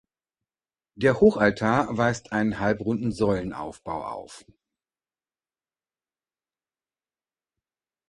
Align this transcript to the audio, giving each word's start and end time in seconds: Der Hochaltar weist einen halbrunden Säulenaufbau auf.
Der 0.95 1.21
Hochaltar 1.21 1.95
weist 1.95 2.31
einen 2.31 2.57
halbrunden 2.57 3.11
Säulenaufbau 3.11 4.03
auf. 4.07 4.43